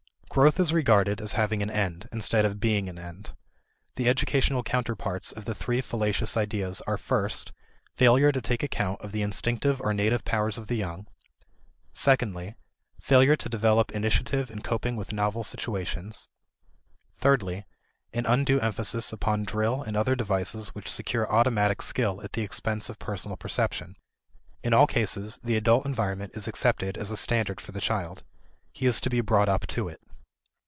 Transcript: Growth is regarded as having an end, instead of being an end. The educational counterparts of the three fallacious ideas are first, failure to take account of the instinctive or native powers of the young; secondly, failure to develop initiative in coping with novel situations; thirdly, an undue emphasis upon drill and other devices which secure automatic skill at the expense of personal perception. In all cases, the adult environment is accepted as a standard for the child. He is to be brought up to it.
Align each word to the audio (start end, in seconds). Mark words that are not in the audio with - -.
Growth 0.33 0.61
is 0.61 0.71
regarded 0.71 1.19
as 1.19 1.33
having 1.33 1.61
an 1.61 1.69
end, 1.69 2.07
instead 2.09 2.45
of 2.45 2.61
being 2.61 2.87
an 2.87 2.97
end. 2.97 3.35
The 3.97 4.07
educational 4.07 4.63
counterparts 4.63 5.33
of 5.33 5.43
the 5.43 5.53
three 5.53 5.81
fallacious 5.81 6.37
ideas 6.37 6.81
are 6.87 6.97
first, 6.97 7.51
failure 7.95 8.31
to 8.31 8.39
take 8.41 8.63
account 8.63 9.01
of 9.01 9.11
the 9.11 9.23
instinctive 9.23 9.81
or 9.81 9.93
native 9.93 10.23
powers 10.23 10.57
of 10.57 10.67
the 10.67 10.77
young; 10.77 11.05
secondly, 11.93 12.55
failure 13.01 13.35
to 13.35 13.49
develop 13.49 13.91
initiative 13.91 14.49
in 14.49 14.61
coping 14.61 14.95
with 14.95 15.11
novel 15.11 15.43
situations; 15.43 16.29
thirdly, 17.13 17.65
an 18.13 18.25
undue 18.25 18.61
emphasis 18.61 19.11
upon 19.11 19.43
drill 19.43 19.83
and 19.83 19.97
other 19.97 20.15
devices 20.15 20.69
which 20.73 20.89
secure 20.89 21.29
automatic 21.29 21.81
skill 21.81 22.21
at 22.21 22.31
the 22.31 22.41
expense 22.41 22.87
of 22.87 22.97
personal 22.99 23.35
perception. 23.35 23.97
In 24.63 24.71
all 24.73 24.87
cases, 24.87 25.39
the 25.43 25.57
adult 25.57 25.85
environment 25.85 26.31
is 26.37 26.47
accepted 26.47 26.97
as 26.97 27.11
a 27.11 27.17
standard 27.17 27.59
for 27.59 27.73
the 27.73 27.81
child. 27.81 28.23
He 28.71 28.85
is 28.85 29.01
to 29.01 29.09
be 29.09 29.19
brought 29.19 29.49
up 29.49 29.67
to 29.67 29.89
it. 29.89 29.99